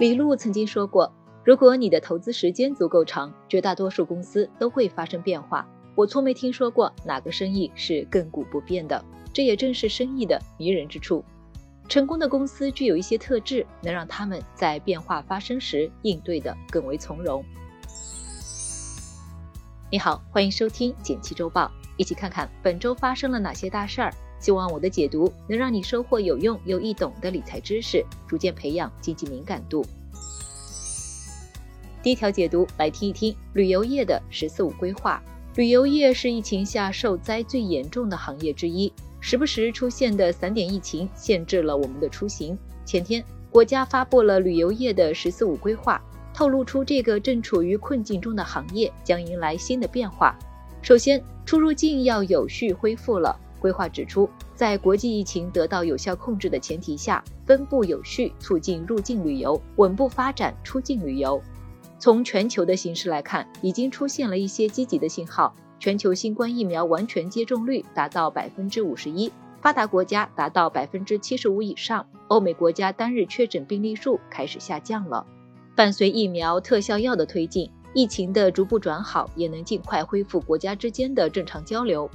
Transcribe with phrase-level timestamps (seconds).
[0.00, 1.12] 李路曾经说过，
[1.44, 5.68] 如果你的投资时间足够长，绝大多数公司都会发生变化。
[5.94, 11.22] 我从没听说过哪个生意是亘古不变的，这也正是生意的迷人之处。
[11.86, 17.44] 成功的公司具有一些特质，能让他们在变化发生时应对的更为从容。
[19.90, 24.10] 你好，欢迎收听简七周报，一起看看本周发生了哪些大事儿。
[24.40, 29.84] 希望我的解读能让你收获有用又易懂的理财知识，逐渐培养经济敏感度。
[32.02, 35.22] 第一条解读来听一听旅游业的“十四五”规划。
[35.56, 42.56] 旅游业是疫情下受灾最严重的行业之一，时不时出现的散点疫情限制了我们的出行。
[42.86, 46.00] 前天，国家发布了旅游业的“十四五”规划，
[46.32, 50.38] 透露出这个正处于困境中的行业将迎来新的变化。
[50.80, 53.38] 首先，出入境要有序恢复了。
[53.60, 61.40] 规划指出，在国际疫情得到有效控制的前提下，分步有序促进入境旅游，稳步发展出境旅游。
[61.98, 65.54] 从全球的形势来看，已经出现了一些积极的信号。
[65.78, 69.32] 全球新冠疫苗完全接种率达到百分之五十一，
[69.62, 75.26] 发达国家达到百分之七十五以上，欧美国家单日确诊病例数开始下降了。
[75.74, 82.10] 伴随疫苗特效药的推进，疫情的逐步转好，也能尽快恢复国家之间的正常交流。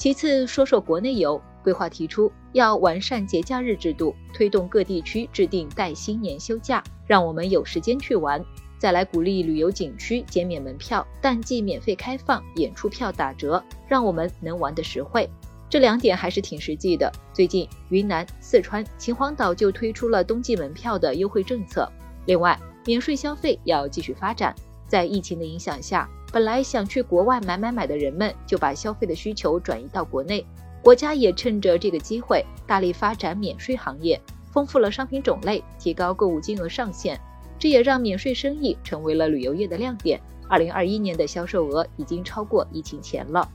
[0.00, 8.42] 其次，说说国内游规划，提出要完善节假日制度，推动各地区制定带薪年休假，让我们有时间去玩。
[8.78, 15.28] 再来鼓励旅游景区减免门票，淡季免费开放，演出票打折，让我们能玩得实惠。
[15.68, 17.12] 这两点还是挺实际的。
[17.34, 21.86] 最近，云南、四川、秦皇岛就推出了冬季门票的优惠政策。
[22.24, 24.54] 另外，免税消费要继续发展。
[24.88, 26.08] 在疫情的影响下。
[26.32, 30.46] 本来想去国外买买买的人们，就把消费的需求转移到国内。
[30.82, 34.20] 国家也趁着这个机会，大力发展免税行业，
[34.52, 37.20] 丰富了商品种类，提高购物金额上限。
[37.58, 40.20] 这也让免税生意成为了旅游业的亮点。
[40.48, 43.46] 二零二一年的销售额已经超过疫情前了。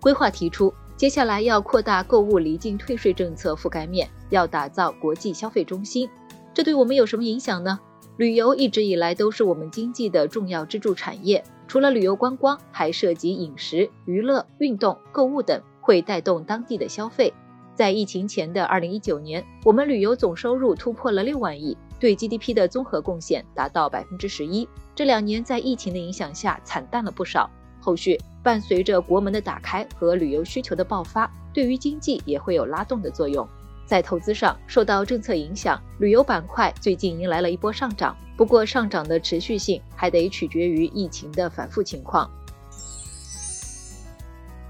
[0.00, 6.08] 规划提出，接下来要扩大购物离境退税政策覆盖面，要打造国际消费中心。
[6.52, 7.78] 这对我们有什么影响呢？
[8.16, 11.42] 旅游一直以来都是我们经济的重要支柱产业。
[11.72, 17.32] 除了旅游观光，还涉及饮食、娱乐、运动、购物等，会带动当地的消费。
[17.74, 24.68] 在疫情前的二零一九年，我们旅游总收入突破了六万亿，对 GDP 的综合贡献达到百分之十一。
[24.94, 27.48] 这两年在疫情的影响下惨淡了不少，
[27.80, 33.48] 后续伴随着国门的打开和旅游需求的爆发，对于经济也会有拉动的作用。
[33.84, 38.16] 在投资上受到政策影响，旅游板块最近迎来了一波上涨。
[38.36, 42.30] 不过，上涨的持续性还得取决于疫情的反复情况。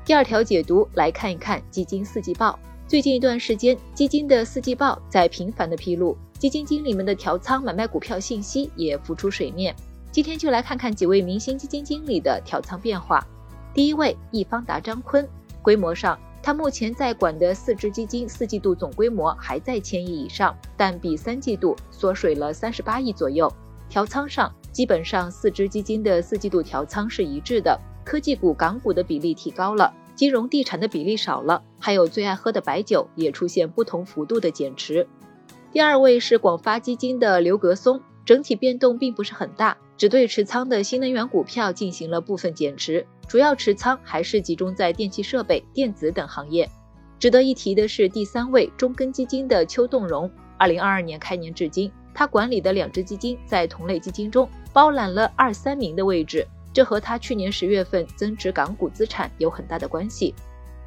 [0.04, 2.58] 第二条解读来看一看基金四季报。
[2.88, 9.74] 最近一段时间，基金的四季报在频繁的披露，基金经理们的调仓买卖股票信息也浮出水面。
[10.10, 13.24] 今天就来看看几位明星基金经理的调仓变化。
[13.72, 15.26] 第一位，易方达张坤，
[15.62, 16.18] 规模上。
[16.42, 23.50] 他目前在管的四只基金四季度总规模还在千亿以上，但比三季度缩水了三十八亿左右。
[23.88, 27.78] 调仓上，基本上四只基金的四季度调仓是一致的。
[28.04, 35.06] 科技股、港股的比例提高了，金融地产的比例少了，还有最爱喝的白酒也出现不同幅度的减持。
[35.70, 43.06] 第二位是广发基金的刘格松，整体变动并不是很大，只对持仓的新能源股票进行了部分减持。
[43.28, 46.68] 主要持仓还是集中在电气设备、电子等行业。
[47.18, 60.34] 值得一提的是，第三位中根基金的邱栋荣，二零二二年开年至今，他管理的两只基金在同类基金中包揽了二三名的位置，这和他去年十月份增持港股资产有很大的关系，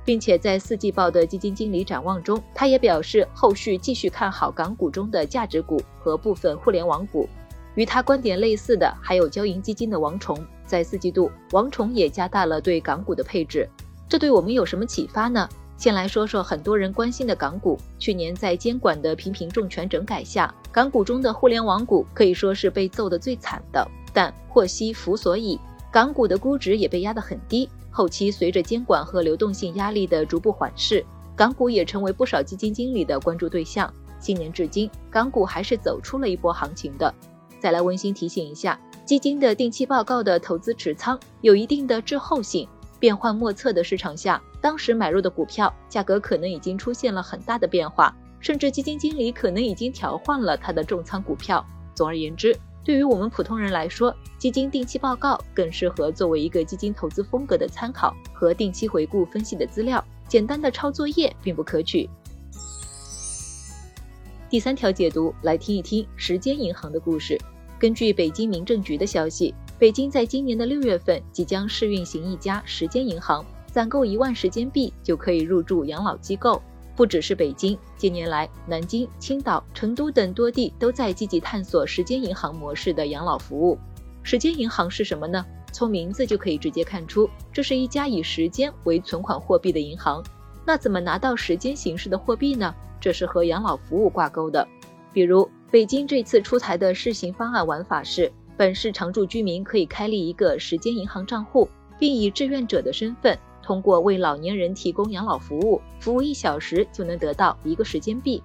[0.03, 7.27] 并且在四季报的基金经理展望中，他也表示后续继续看好港股中的价值股和部分互联网股。
[7.75, 13.69] 与他观点类似的还有交银基金的王崇，在四季度，王崇也加大了对港股的配置。
[14.07, 15.47] 这对我们有什么启发呢？
[15.77, 17.77] 先来说说很多人关心的港股。
[17.99, 23.85] 去年在监管的频频重拳整改下，港股中的互联网股可以说是被揍得最惨的。
[24.13, 25.59] 但祸兮福所倚，
[25.91, 27.69] 港股的估值也被压得很低。
[27.91, 33.93] 后期随着监管和流动性压力的逐步缓释，港股也成为不少基金经理的关注对象。
[34.17, 37.13] 今年至今，港股还是走出了一波行情的。
[37.59, 42.67] 再来温馨提醒一下，基金的定期报告的投资持仓有一定的滞后性，
[42.99, 51.63] 变幻莫测的市场下，当时买入的股票价格可能已经出现了很大的变化，甚至基金经理可能已经调换了他的重仓股票。
[51.93, 62.09] 总而言之，对于我们普通人来说，基金定期报告更适合作为一个基金投资风格的参考和定期回顾分析的资料，简单的抄作业并不可取。
[64.49, 67.39] 第三条解读来听一听时间银行的故事。
[67.77, 76.61] 根据北京民政局的消息，北京在今年的六月份即将试运行一家时间银行，攒够一万时间币就可以入驻养老机构。
[76.95, 83.77] 不只是北京，近年来南京、青岛、成都等多地都在积极探索时间银行模式的养老服务。
[84.23, 85.45] 时间银行是什么呢？
[85.73, 90.23] 从名字就可以直接看出，这是一家以时间为存款货币的银行。
[90.65, 92.73] 那怎么拿到时间形式的货币呢？
[93.01, 94.65] 这是和养老服务挂钩的。
[95.11, 101.67] 比如北京这次出台的试行方案玩法是，本市常住居民可以开立一个时间银行账户，
[101.99, 103.37] 并以志愿者的身份。
[103.61, 108.41] 通过为老年人提供养老服务，服务一小时就能得到一个时间币。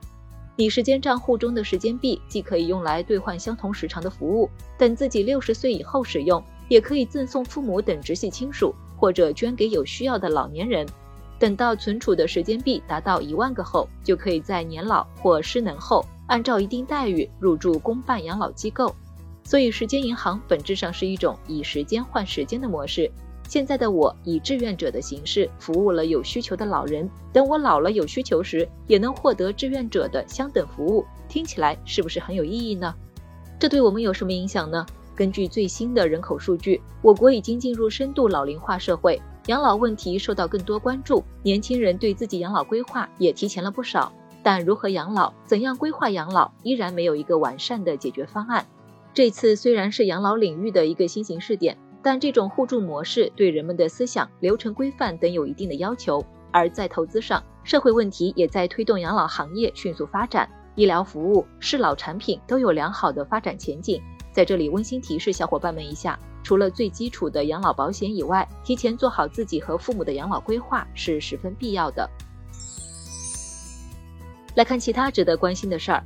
[0.57, 10.85] 你时间账户中的时间币既可以用来兑换相同时长的服务，等自己六十岁以后使用，也可以赠送父母等直系亲属，或者捐给有需要的老年人。
[11.39, 18.95] 等到存储的时间币达到一万个后，就可以在年老或失能后，按照一定待遇入住公办养老机构。
[19.43, 23.11] 所以，时间银行本质上是一种以时间换时间的模式。
[23.49, 31.05] 现在的我以志愿者的形式服务了有需求的老人，等我老了有需求时，也能获得志愿者的相等服务。
[31.29, 32.95] 听起来是不是很有意义呢？
[33.59, 34.87] 这对我们有什么影响呢？
[35.17, 44.13] 根据最新的人口数据，我国已经进入深度老龄化社会，养老问题受到更多关注，年轻人对自己养老规划也提前了不少。
[44.43, 48.67] 但如何养老、怎样规划养老，依然没有一个完善的解决方案。
[49.15, 51.77] 这次虽然是养老领域的一个新型试点。
[52.03, 64.01] 但这种互助模式对人们的思想、流程规范等有一定的要求，而在投资上，社会问题也在推动养老行业迅速发展，医疗服务、适老产品都有良好的发展前景。
[64.33, 72.09] 在这里温馨提示小伙伴们一下，除了最基础的养老保险以外，提前做好自己和父母的养老规划是十分必要的。
[74.61, 76.05] 来看其他值得关心的事儿，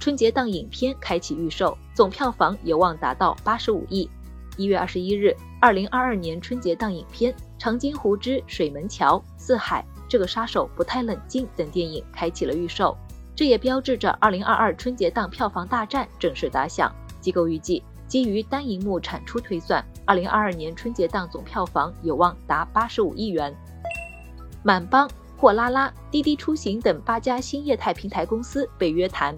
[0.00, 4.10] 春节档影片开启预售，总票房有望达到八十五亿。
[4.56, 12.96] 一月二十一日，二零二二年春节档影片《长津湖之水门桥》《四海》这个杀手不太冷静等电影开启了预售，
[13.36, 16.92] 这也标志着二零二二春节档票房大战正式打响。
[17.20, 23.54] 机构预计，基于单银幕产出推算，二零二二年春节档总票房有望达八十五亿元。
[24.64, 25.08] 满帮、
[25.40, 29.36] 货拉拉、滴滴出行等八家新业态平台公司被约谈。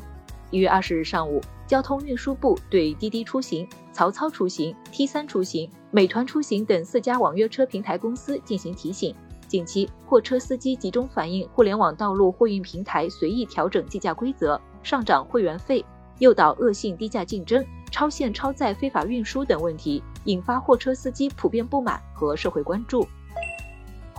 [0.51, 1.41] 一月二十日上午。
[1.67, 9.15] 交通运输部对滴滴出行、曹操出行、T 三出行、美团出行等四家网约车平台公司进行提醒：
[9.47, 15.85] 近期货车司机集中反映互联网道路货运平台随意调整计价规则、上涨会员费、
[16.19, 23.07] 诱导恶性低价竞争、超限超载非法运输等问题，引发货车司机普遍不满和社会关注。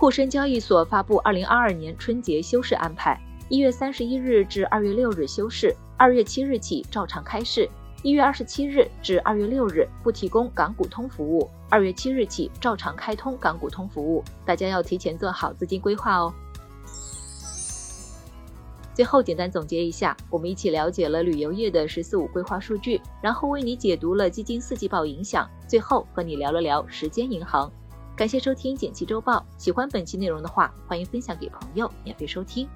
[0.02, 3.16] 沪深交易所发布二零二二年春节休市安排：
[3.48, 5.72] 一月三十一日至二月六日休市。
[5.96, 7.70] 二月七日起照常开市，
[8.02, 11.48] 一月二十七日至二月六日不提供港股通服务。
[11.70, 16.34] 二月七日起照常开通港股通服务，大家要提前做好资金规划哦。
[18.92, 27.70] 最后简单总结一下，我们一起了解了旅游业的“十四五”规划数据，然后为你解读了基金四季报影响，最后和你聊了聊时间银行。
[28.22, 32.68] 感谢收听简七周报，喜欢本期内容的话，欢迎分享给朋友免费收听。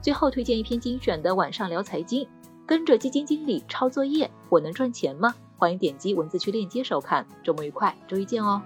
[0.00, 2.26] 最后推荐一篇精选的晚上聊财经。
[2.64, 5.34] 跟着基金经理抄作业，我能赚钱吗？
[5.58, 7.26] 欢迎点击文字区链接收看。
[7.42, 8.62] 周末愉快，周一见哦。